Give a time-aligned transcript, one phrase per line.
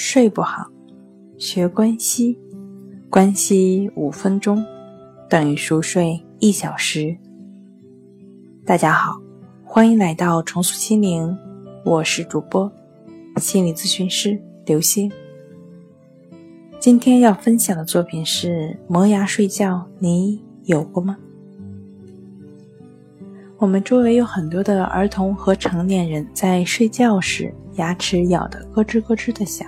[0.00, 0.64] 睡不好，
[1.38, 2.38] 学关息，
[3.10, 4.64] 关系五分钟
[5.28, 7.16] 等于熟睡一小时。
[8.64, 9.20] 大家好，
[9.64, 11.36] 欢迎来到重塑心灵，
[11.84, 12.70] 我是主播
[13.38, 15.10] 心理咨询师刘星。
[16.78, 21.16] 今天要分享的作品是磨牙睡觉，你有过吗？
[23.56, 29.66] 我们周围有很多的儿童和成年人在睡觉时，牙齿咬得咯吱咯吱的响。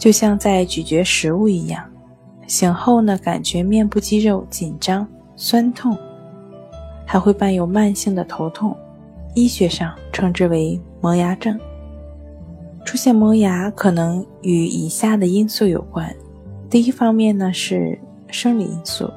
[0.00, 1.84] 就像在咀嚼食物一样，
[2.46, 5.94] 醒后呢，感觉面部肌肉紧张、酸痛，
[7.04, 8.74] 还会伴有慢性的头痛，
[9.34, 11.60] 医学上称之为磨牙症。
[12.82, 16.16] 出现磨牙可能与以下的因素有关：
[16.70, 19.12] 第一方面呢是生理因素，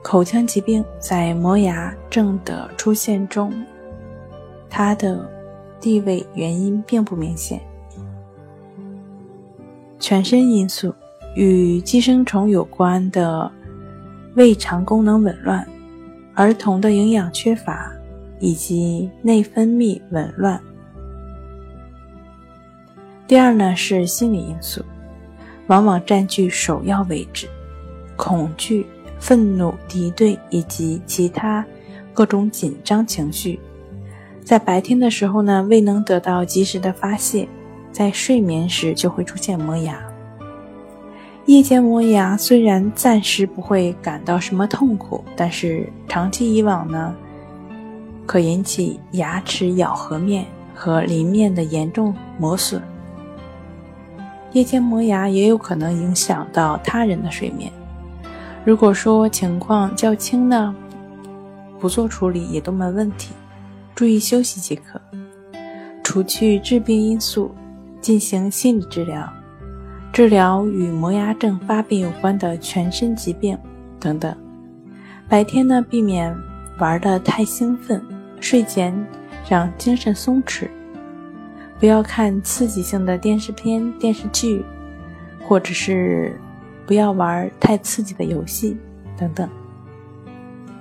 [0.00, 3.52] 口腔疾病在磨牙症的出现中，
[4.70, 5.28] 它的
[5.80, 7.60] 地位原因并不明显。
[10.06, 10.94] 全身因素
[11.34, 13.50] 与寄生虫有关的
[14.34, 15.66] 胃肠功能紊乱、
[16.34, 17.90] 儿童的营养缺乏
[18.38, 20.60] 以及内分泌紊乱。
[23.26, 24.84] 第二呢是心理因素，
[25.68, 27.48] 往往占据首要位置，
[28.14, 28.84] 恐惧、
[29.18, 31.64] 愤怒、敌对以及其他
[32.12, 33.58] 各种紧张情绪，
[34.44, 37.48] 在白天的时候呢未能得到及时的发泄。
[37.94, 39.96] 在睡眠时就会出现磨牙。
[41.46, 47.14] 夜间磨牙虽然暂时不会感到什么痛苦，但是长期以往呢，
[48.26, 52.82] 可引起牙齿咬合面和邻面的严重磨损。
[54.52, 57.70] 夜间磨牙也有可能影响到他人的睡眠。
[58.64, 60.74] 如果说情况较轻呢，
[61.78, 63.34] 不做处理也都没问题，
[63.94, 65.00] 注意休息即可。
[66.02, 67.54] 除去致病因素。
[68.04, 69.26] 进行心理治疗，
[70.12, 73.56] 治疗与磨牙症发病有关的全身疾病
[73.98, 74.36] 等等。
[75.26, 76.36] 白天呢，避免
[76.78, 78.04] 玩的太兴奋，
[78.40, 78.94] 睡前
[79.48, 80.68] 让精神松弛，
[81.80, 84.62] 不要看刺激性的电视片、电视剧，
[85.42, 86.38] 或者是
[86.84, 88.76] 不要玩太刺激的游戏
[89.16, 89.48] 等等。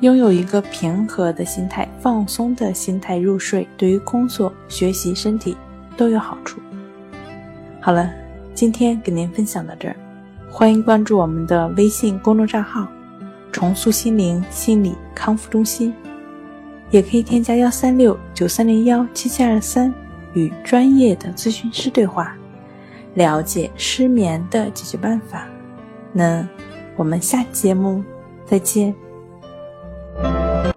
[0.00, 5.54] 拥有一个平和的心态、放松的心态入睡，对于工作、学习、身体
[5.98, 6.58] 都有好处。
[7.82, 8.12] 好了，
[8.54, 9.96] 今天跟您分享到这儿，
[10.50, 12.86] 欢迎关注我们的微信公众账号
[13.50, 15.94] “重塑心灵心理康复中心”，
[16.92, 19.92] 也可以添加幺三六九三零幺七七二三
[20.34, 22.36] 与专业的咨询师对话，
[23.14, 25.46] 了解失眠的解决办法。
[26.12, 26.46] 那
[26.96, 28.04] 我们下期节目
[28.44, 28.94] 再见。